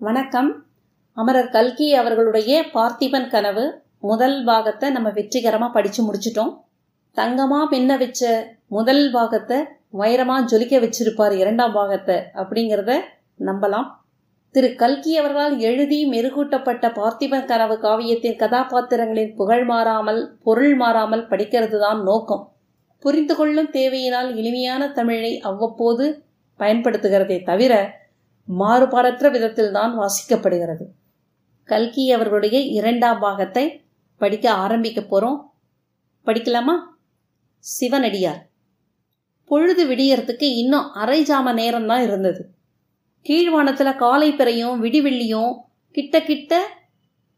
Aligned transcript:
வணக்கம். 0.00 0.48
அமரர் 1.16 1.50
கல்கி 1.54 1.86
அவர்களுடைய 1.94 2.52
பார்த்திபன் 2.74 3.26
கனவு 3.32 3.64
முதல் 4.00 4.36
பாகத்தை 4.44 4.88
நம்ம 4.90 5.08
வெற்றிகரமாக 5.16 5.74
படித்து 5.74 6.00
முடிச்சிட்டோம். 6.06 6.52
தங்கமாக 7.16 7.64
பின்ன 7.72 7.98
வச்ச 7.98 8.30
முதல் 8.66 9.02
பாகத்தை 9.16 9.58
வைரமாக 10.02 10.46
ஜொலிக்க 10.52 10.80
வச்சிருப்பார் 10.84 11.34
இரண்டாம் 11.40 11.74
பாகத்தை 11.76 12.16
அப்படிங்கிறத 12.42 12.94
நம்பலாம். 13.48 13.88
திரு 14.54 14.70
கல்கி 14.74 15.12
அவர்களால் 15.22 15.58
எழுதி 15.70 16.00
மெருகூட்டப்பட்ட 16.14 16.92
பார்த்திபன் 16.98 17.46
கனவு 17.52 17.78
காவியத்தின் 17.84 18.40
கதாபாத்திரங்களின் 18.44 19.36
புகழ் 19.36 19.68
மாறாமல் 19.72 20.22
பொருள் 20.42 20.74
மாறாமல் 20.74 21.28
படிக்கிறது 21.32 21.78
தான் 21.78 22.02
நோக்கம். 22.02 22.44
புரிந்து 23.02 23.36
கொள்ளும் 23.36 23.72
தேவையினால் 23.78 24.30
எளிமையான 24.40 24.92
தமிழை 24.92 25.34
அவ்வப்போது 25.50 26.06
பயன்படுத்துகிறதே 26.60 27.40
தவிர 27.44 27.74
மாறுபாடற்ற 28.58 29.30
விதத்தில் 29.30 29.72
தான் 29.72 29.98
வாசிக்கப்படுகிறது. 29.98 30.84
கல்கி 31.64 32.12
அவர்களுடைய 32.12 32.58
இரண்டாம் 32.58 33.18
பாகத்தை 33.18 33.84
படிக்க 34.16 34.52
ஆரம்பிக்க 34.52 35.00
போகிறோம் 35.00 35.54
படிக்கலாமா? 36.26 36.74
சிவனடியார். 37.58 38.48
பொழுது 39.44 39.86
விடியறதுக்கு 39.86 40.42
இன்னும் 40.42 40.92
அரை 40.92 41.22
ஜாம 41.22 41.52
நேரம்தான் 41.52 42.02
இருந்தது. 42.02 42.54
கீழ்வானத்தில் 43.22 43.96
காலை 43.96 44.32
பிறையும் 44.32 44.82
விடிவெள்ளியும் 44.82 45.54
கிட்ட 45.90 46.22
கிட்ட 46.22 46.66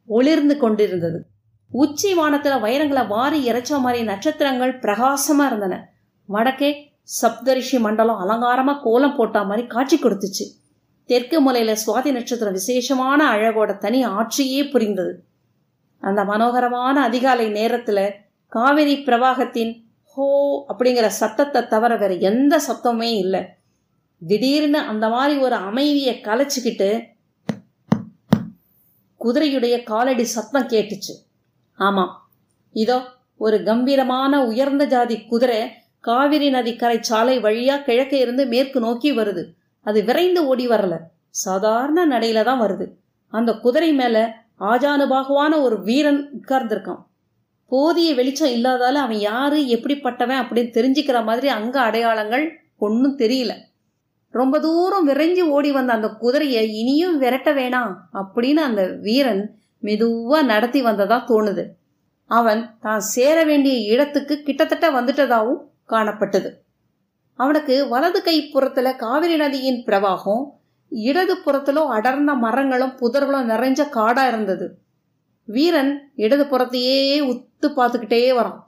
ஒளிர்ந்து 0.06 0.56
கொண்டிருந்தது. 0.56 1.26
உச்சி 1.70 2.14
வானத்தில் 2.14 2.52
வைரங்களை 2.52 3.06
வாரி 3.06 3.50
இறைச்ச 3.50 3.80
மாதிரி 3.80 4.04
நட்சத்திரங்கள் 4.04 4.78
பிரகாசமாக 4.78 5.48
இருந்தன. 5.48 5.90
வடக்கே 6.28 6.90
சப்தரிஷி 7.22 7.80
மண்டலம் 7.80 8.18
அலங்காரமாக 8.18 8.80
கோலம் 8.82 9.16
போட்டா 9.16 9.42
மாதிரி 9.42 9.66
காட்சி 9.66 9.96
கொடுத்துச்சு. 9.96 10.60
தெற்கு 11.06 11.38
மூலையில் 11.40 11.80
சுவாதி 11.84 12.10
நட்சத்திரம் 12.12 12.52
விசேஷமான 12.52 13.20
அழகோட 13.32 13.78
தனி 13.78 14.00
ஆட்சியே 14.06 14.70
புரிந்தது. 14.70 15.12
அந்த 16.02 16.20
மனோகரமான 16.24 16.94
அதிகாலை 17.08 17.46
நேரத்தில் 17.48 18.04
காவிரி 18.48 18.94
பிரவாகத்தின் 19.06 19.72
ஹோ 20.16 20.26
அப்படிங்கிற 20.70 21.06
சத்தத்தை 21.06 21.60
தவிர 21.68 21.92
வேற 21.96 22.12
எந்த 22.30 22.54
சத்தமுமே 22.68 23.10
இல்லை. 23.24 23.42
திடீர்னு 24.22 24.78
அந்த 24.78 25.08
மாதிரி 25.08 25.34
ஒரு 25.40 25.54
அமைதியை 25.54 26.14
கலைச்சிக்கிட்டு 26.24 26.90
குதிரையுடைய 29.20 29.82
காலடி 29.82 30.24
சத்தம் 30.24 30.68
கேட்டுச்சு. 30.68 31.14
ஆமாம் 31.78 32.12
இதோ 32.72 32.98
ஒரு 33.36 33.56
கம்பீரமான 33.62 34.32
உயர்ந்த 34.46 34.84
ஜாதி 34.84 35.16
குதிரை 35.20 35.60
காவிரி 36.00 36.50
நதி 36.50 36.72
கரை 36.76 36.98
சாலை 37.00 37.38
வழியா 37.38 37.76
கிழக்கே 37.82 38.18
இருந்து 38.18 38.46
மேற்கு 38.46 38.80
நோக்கி 38.80 39.10
வருது. 39.12 39.42
அது 39.82 40.04
விரைந்து 40.04 40.46
ஓடி 40.46 40.68
வரல. 40.68 40.98
சாதாரண 41.28 42.06
நடையில 42.06 42.44
தான் 42.44 42.60
வருது. 42.60 42.86
அந்த 43.28 43.52
குதிரை 43.54 43.92
மேல 43.92 44.36
ஆஜானுபாகுவான 44.60 45.60
ஒரு 45.60 45.82
வீரன் 45.82 46.40
உட்கார்ந்துருக்கான். 46.40 47.02
போதிய 47.66 48.14
வெளிச்சம் 48.14 48.48
இல்லாதால 48.48 48.94
அவன் 48.94 49.18
யாரு 49.18 49.66
எப்படிப்பட்டவன் 49.66 50.42
அப்படின்னு 50.42 50.70
தெரிஞ்சுக்கிற 50.78 51.24
மாதிரி 51.24 51.48
அங்க 51.48 51.80
அடையாளங்கள் 51.80 52.58
ஒன்றும் 52.78 53.18
தெரியல. 53.18 53.52
ரொம்ப 54.30 54.60
தூரம் 54.60 55.08
விரைஞ்சு 55.08 55.40
ஓடி 55.40 55.72
வந்த 55.72 55.92
அந்த 55.92 56.08
குதிரையை 56.08 56.72
இனியும் 56.72 57.18
விரட்ட 57.18 57.54
வேணாம் 57.54 57.94
அப்படின்னு 58.12 58.54
அந்த 58.54 58.82
வீரன் 59.00 59.58
மெதுவா 59.82 60.42
நடத்தி 60.42 60.82
வந்ததா 60.82 61.24
தோணுது. 61.28 61.64
அவன் 62.26 62.78
தான் 62.80 63.00
சேர 63.00 63.44
வேண்டிய 63.44 63.92
இடத்துக்கு 63.92 64.42
கிட்டத்தட்ட 64.42 64.90
வந்துட்டதாகவும் 64.90 65.60
காணப்பட்டது. 65.88 66.61
அவனுக்கு 67.34 67.88
வலது 67.88 68.22
கை 68.22 68.50
புறத்துல 68.54 68.96
காவிரி 68.96 69.36
நதியின் 69.36 69.84
பிரவாகம் 69.84 70.44
இடது 70.88 71.36
புறத்திலும் 71.36 71.86
அடர்ந்த 71.86 72.34
மரங்களும் 72.34 72.96
புதர்களும் 72.96 73.48
நிறைஞ்ச 73.48 73.80
காடா 73.90 74.28
இருந்தது. 74.28 74.78
வீரன் 75.44 76.10
இடது 76.14 76.44
புறத்தையே 76.44 77.20
உத்து 77.20 77.66
பார்த்துக்கிட்டே 77.66 78.34
வரான். 78.36 78.58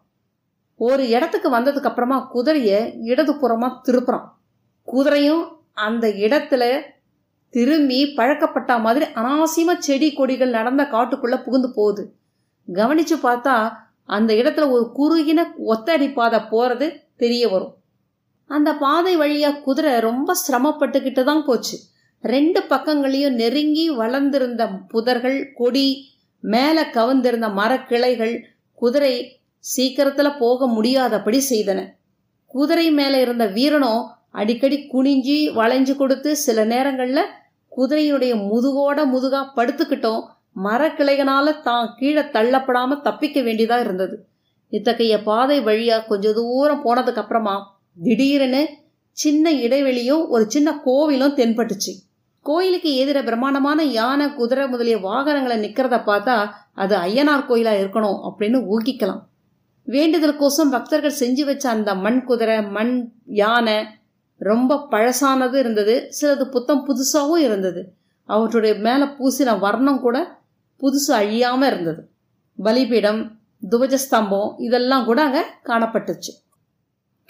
ஒரு 0.77 1.09
இடத்துக்கு 1.09 1.51
வந்ததுக்கு 1.51 1.85
அப்புறமா 1.85 2.31
குதிரைய 2.35 2.93
இடது 3.01 3.33
புறமா 3.33 3.81
திருப்புறான். 3.85 4.29
குதிரையும் 4.93 5.49
அந்த 5.73 6.09
இடத்துல 6.09 6.81
திரும்பி 7.51 8.15
பழக்கப்பட்ட 8.15 8.81
மாதிரி 8.81 9.05
அனாவசியமா 9.05 9.79
செடி 9.79 10.13
கொடிகள் 10.13 10.51
நடந்த 10.51 10.83
காட்டுக்குள்ள 10.83 11.43
புகுந்து 11.43 11.73
போகுது. 11.75 12.15
கவனிச்சு 12.73 13.17
பார்த்தா 13.23 13.73
அந்த 14.05 14.35
இடத்துல 14.35 14.71
ஒரு 14.71 14.91
குறுகின 14.95 15.55
ஒத்தடி 15.67 16.13
பாதை 16.13 16.41
போறது 16.41 17.01
தெரிய 17.17 17.49
வரும். 17.49 17.75
அந்த 18.51 18.71
பாதை 18.75 19.17
வழியாக 19.17 19.61
குதிரை 19.67 19.93
ரொம்ப 20.01 20.35
சிரமப்பட்டுக்கிட்டு 20.45 21.23
தான் 21.25 21.45
போச்சு. 21.45 21.77
ரெண்டு 22.25 22.61
பக்கங்களையும் 22.63 23.39
நெருங்கி 23.41 23.87
வளர்ந்திருந்த 24.01 24.63
புதர்கள் 24.93 25.39
கொடி 25.55 25.87
மேலே 26.45 26.83
கவர்ந்திருந்த 26.97 27.49
மரக்கிளைகள் 27.61 28.35
குதிரை 28.75 29.15
சீக்கிரத்தில் 29.65 30.39
போக 30.39 30.67
முடியாதபடி 30.67 31.41
செய்தன. 31.51 31.81
குதிரை 32.47 32.87
மேலே 32.91 33.19
இருந்த 33.21 33.45
வீரனோ 33.47 33.95
அடிக்கடி 34.31 34.79
குனிஞ்சி 34.93 35.39
வளைஞ்சு 35.55 35.95
கொடுத்து 35.97 36.31
சில 36.37 36.59
நேரங்களில் 36.65 37.31
குதிரையுடைய 37.73 38.33
முதுகோட 38.51 38.99
முதுகா 39.07 39.43
படுத்துக்கிட்டோம். 39.57 40.23
மரக்கிளைகளால் 40.65 41.61
தான் 41.61 41.87
கீழே 41.99 42.23
தள்ளப்படாமல் 42.37 43.01
தப்பிக்க 43.01 43.39
வேண்டியதாக 43.43 43.85
இருந்தது. 43.87 44.17
இத்தகைய 44.73 45.15
பாதை 45.23 45.57
வழியாக 45.69 46.07
கொஞ்சம் 46.11 46.37
தூரம் 46.39 46.85
போனதுக்கப்புறமா 46.85 47.57
திடீரென 48.03 48.67
சின்ன 49.11 49.53
இடைவெளியும் 49.53 50.29
ஒரு 50.29 50.45
சின்ன 50.51 50.81
கோவிலும் 50.87 51.37
தென்பட்டுச்சு. 51.41 51.93
கோயிலுக்கு 52.43 52.91
எதிர 53.05 53.25
பிரம்மாண்டமான 53.25 53.83
யானை 53.83 54.35
குதிரை 54.35 54.69
முதலிய 54.69 54.99
வாகனங்களை 54.99 55.57
நிற்கிறத 55.65 55.99
பார்த்தா 56.09 56.51
அது 56.75 56.97
ஐயனார் 56.97 57.47
கோயிலாக 57.47 57.83
இருக்கணும் 57.83 58.19
அப்படின்னு 58.29 58.59
ஊகிக்கலாம். 58.73 59.21
வேண்டுதலுக்கோசம் 59.87 60.71
பக்தர்கள் 60.71 61.21
செஞ்சு 61.21 61.45
வச்ச 61.45 61.71
அந்த 61.71 61.95
மண் 61.95 62.25
குதிரை 62.25 62.63
மண் 62.63 63.13
யானை 63.25 63.85
ரொம்ப 64.37 64.87
பழசானது 64.91 65.55
இருந்தது. 65.55 66.11
சிலது 66.21 66.45
புத்தம் 66.45 66.87
புதுசாகவும் 66.89 67.45
இருந்தது. 67.49 67.93
அவற்றுடைய 68.29 68.79
மேலே 68.79 69.05
பூசின 69.05 69.59
வர்ணம் 69.59 70.01
கூட 70.01 70.39
புதுசு 70.81 71.13
அழியாமல் 71.13 71.69
இருந்தது. 71.73 72.09
பலிபீடம் 72.63 73.39
துவஜஸ்தம்பம் 73.71 74.55
இதெல்லாம் 74.59 75.05
கூட 75.05 75.23
அங்கே 75.23 75.45
காணப்பட்டுச்சு. 75.65 76.33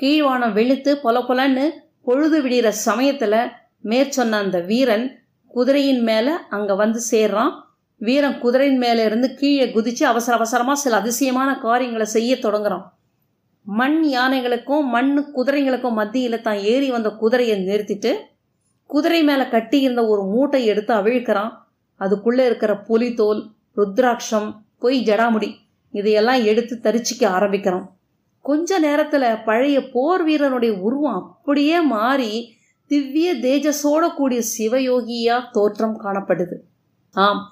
கீழ்வானம் 0.01 0.53
வெளுத்து 0.53 1.01
பொல 1.03 1.19
பொலன்னு 1.29 1.71
பொழுது 2.03 2.43
விடிகிற 2.43 2.69
சமயத்தில் 2.69 3.53
மேற்சொன்ன 3.83 4.39
அந்த 4.45 4.61
வீரன் 4.61 5.23
குதிரையின் 5.47 6.03
மேலே 6.03 6.33
அங்கே 6.49 6.75
வந்து 6.75 7.01
சேர்றான். 7.11 7.53
வீரன் 7.97 8.39
குதிரையின் 8.39 8.79
மேலே 8.79 9.05
இருந்து 9.05 9.35
கீழே 9.35 9.71
குதித்து 9.71 10.07
அவசர 10.07 10.37
அவசரமாக 10.37 10.79
சில 10.81 10.97
அதிசயமான 10.97 11.59
காரியங்களை 11.59 12.07
செய்ய 12.07 12.35
தொடங்குறான். 12.35 12.85
மண் 13.63 14.05
யானைகளுக்கும் 14.05 14.83
மண் 14.83 15.33
குதிரைங்களுக்கும் 15.35 15.93
மத்தியில் 15.93 16.41
தான் 16.41 16.57
ஏறி 16.57 16.91
வந்த 16.91 17.11
குதிரையை 17.11 17.67
நிறுத்திட்டு 17.67 18.15
குதிரை 18.87 19.23
மேலே 19.23 19.49
கட்டி 19.49 19.81
இருந்த 19.81 20.07
ஒரு 20.07 20.23
மூட்டை 20.23 20.65
எடுத்து 20.67 20.95
அவிழ்க்கிறான். 20.95 21.53
அதுக்குள்ளே 21.97 22.45
இருக்கிற 22.45 22.77
புலித்தோல் 22.77 23.51
ருத்ராட்சம் 23.77 24.55
பொய் 24.79 24.99
ஜடாமுடி 25.03 25.55
இதையெல்லாம் 25.91 26.45
எடுத்து 26.45 26.81
தரிச்சிக்க 26.83 27.27
ஆரம்பிக்கிறான். 27.27 27.94
கொஞ்ச 28.45 28.79
நேரத்தில் 28.79 29.29
பழைய 29.45 29.77
போர் 29.91 30.23
வீரனுடைய 30.25 30.73
உருவம் 30.87 31.21
அப்படியே 31.21 31.81
மாறி 31.81 32.33
திவ்ய 32.91 33.29
தேஜஸோட 33.35 34.05
கூடிய 34.15 34.41
சிவயோகியா 34.55 35.37
தோற்றம் 35.53 35.97
காணப்படுது. 36.01 36.57
ஆம் 37.15 37.43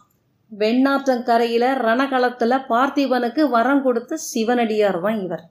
வெண்ணாற்றங்கரையில 0.53 1.65
ரணகளத்துல 1.87 2.59
பார்த்திபனுக்கு 2.69 3.43
வரம் 3.49 3.83
கொடுத்த 3.83 4.19
சிவனடியார் 4.33 5.01
தான் 5.01 5.21
இவர். 5.21 5.45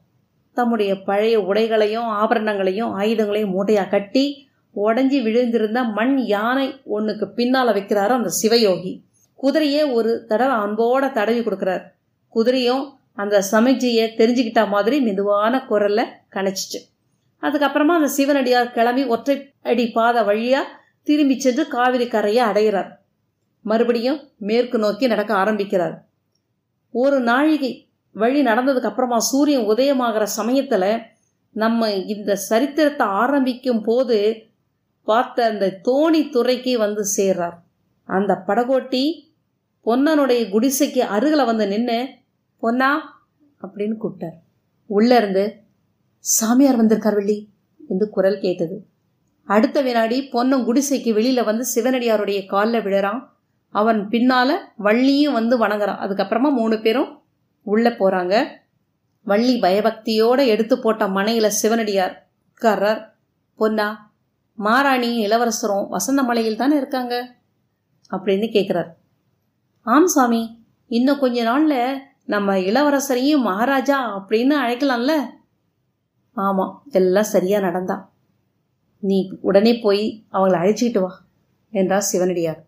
தம்முடைய 0.57 0.91
பழைய 1.01 1.35
உடைகளையும் 1.39 2.09
ஆபரணங்களையும் 2.21 2.91
ஆயுதங்களையும் 2.99 3.53
மூட்டையாக 3.55 3.89
கட்டி 3.89 4.25
உடஞ்சி 4.75 5.19
விழுந்திருந்த 5.23 5.79
மண் 5.93 6.17
யானை 6.17 6.67
ஒன்றுக்கு 6.95 7.25
பின்னால் 7.29 7.75
வைக்கிறாரு 7.77 8.13
அந்த 8.19 8.31
சிவயோகி. 8.41 8.93
குதிரையே 9.39 9.83
ஒரு 9.93 10.11
தடவை 10.27 10.55
அன்போட 10.55 11.03
தடவி 11.11 11.39
கொடுக்குறாரு. 11.39 11.83
குதிரையும் 12.35 12.83
அந்த 13.17 13.43
சமைச்சியை 13.51 14.05
தெரிஞ்சுக்கிட்ட 14.19 14.61
மாதிரி 14.67 14.97
மெதுவான 15.01 15.53
குரல்ல 15.69 16.01
கணச்சிச்சு. 16.35 16.79
அதுக்கப்புறமா 17.43 17.93
அந்த 17.99 18.07
சிவனடியார் 18.07 18.71
கிளம்பி 18.71 19.03
ஒற்றை 19.05 19.35
அடி 19.61 19.85
பாதை 19.91 20.21
வழியாக 20.23 20.73
திரும்பி 21.07 21.39
சென்று 21.39 21.63
காவிரி 21.67 22.07
கரையை 22.07 22.43
அடைகிறார் 22.43 22.89
மறுபடியும் 23.65 24.19
மேற்கு 24.37 24.77
நோக்கி 24.77 25.07
நடக்க 25.07 25.31
ஆரம்பிக்கிறார். 25.33 25.95
ஒரு 26.93 27.19
நாழிகை 27.19 27.71
வழி 28.15 28.39
நடந்ததுக்கு 28.43 28.89
அப்புறமா 28.89 29.19
சூரியன் 29.19 29.67
உதயமாகிற 29.69 30.23
சமயத்தில் 30.23 30.89
நம்ம 31.55 31.89
இந்த 32.13 32.35
சரித்திரத்தை 32.49 33.05
ஆரம்பிக்கும் 33.21 33.83
போது 33.83 34.17
பார்த்த 35.07 35.45
அந்த 35.45 35.65
தோணி 35.87 36.29
துறைக்கு 36.29 36.77
வந்து 36.77 37.03
சேர்றார். 37.17 37.57
அந்த 38.09 38.43
படகோட்டி 38.47 39.03
பொன்னனுடைய 39.85 40.41
குடிசைக்கு 40.49 41.01
அருகில் 41.15 41.45
வந்து 41.45 41.65
நின்று 41.67 41.99
பொன்னா 42.61 42.89
அப்படின்னு 43.61 43.95
கூப்பிட்டார். 43.99 44.37
உள்ளே 44.85 45.17
இருந்து 45.17 45.63
சாமியார் 46.19 46.75
வந்திருக்கார் 46.75 47.15
வெள்ளி 47.15 47.49
என்று 47.89 48.09
குரல் 48.09 48.39
கேட்டது. 48.39 48.85
அடுத்த 49.45 49.81
வினாடி 49.81 50.27
பொன்னும் 50.27 50.65
குடிசைக்கு 50.65 51.13
வெளியில் 51.13 51.43
வந்து 51.43 51.65
சிவனடியாருடைய 51.75 52.45
காலில் 52.45 52.83
விழறான். 52.83 53.21
அவன் 53.69 54.09
பின்னால் 54.09 54.71
வள்ளியும் 54.79 55.31
வந்து 55.31 55.67
வணங்குறான். 55.67 55.99
அதுக்கப்புறமா 56.03 56.51
மூணு 56.51 56.81
பேரும் 56.81 57.21
உள்ளே 57.61 57.89
போகிறாங்க 57.89 58.47
வள்ளி 59.23 59.59
பயபக்தியோடு 59.59 60.45
எடுத்து 60.45 60.79
போட்ட 60.79 61.07
மனையில் 61.07 61.49
சிவனடியார் 61.49 62.29
உட்கார்றார். 62.53 63.01
பொன்னா 63.55 64.11
மாராணி 64.57 65.15
இளவரசரும் 65.15 65.87
வசந்த 65.89 66.23
மலையில் 66.23 66.57
தானே 66.57 66.75
இருக்காங்க? 66.75 67.35
அப்படின்னு 68.11 68.47
கேட்குறார் 68.53 68.89
ஆம் 69.81 70.07
சாமி 70.07 70.65
இன்னும் 70.87 71.19
கொஞ்ச 71.19 71.43
நாளில் 71.43 72.01
நம்ம 72.25 72.57
இளவரசரையும் 72.57 73.41
மகாராஜா 73.41 74.17
அப்படின்னு 74.17 74.55
அழைக்கலாம்ல? 74.63 75.25
ஆமாம் 76.33 76.83
எல்லாம் 76.91 77.23
சரியாக 77.23 77.65
நடந்தா. 77.65 78.11
நீ 78.99 79.31
உடனே 79.41 79.79
போய் 79.79 80.23
அவங்கள 80.31 80.55
அழைச்சிக்கிட்டு 80.61 80.99
வா 80.99 81.21
என்றார் 81.71 82.01
சிவனடியார். 82.01 82.63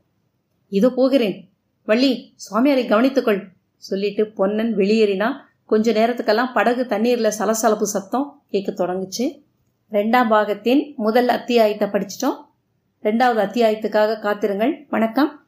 இதோ 0.69 0.89
போகிறேன். 0.89 1.50
வள்ளி 1.85 2.35
சுவாமியாரை 2.35 2.85
கவனித்துக்கொள் 2.89 3.47
சொல்லிட்டு 3.75 4.25
பொன்னன் 4.27 4.75
வெளியேறினான் 4.75 5.38
கொஞ்ச 5.65 5.91
நேரத்துக்கெல்லாம் 5.91 6.53
படகு 6.53 6.85
தண்ணீரில் 6.85 7.29
சலசலப்பு 7.29 7.88
சத்தம் 7.88 8.41
கேட்க 8.49 8.85
தொடங்குச்சு. 8.85 9.44
ரெண்டாம் 9.91 10.27
பாகத்தின் 10.27 10.95
முதல் 10.95 11.27
அத்தியாயத்தை 11.27 11.88
படிச்சிட்டோம். 11.88 12.38
ரெண்டாவது 13.03 13.41
அத்தியாயத்துக்காக 13.47 14.19
காத்திருங்கள். 14.19 14.85
வணக்கம். 14.89 15.43